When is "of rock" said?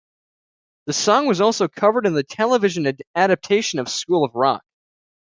4.25-4.63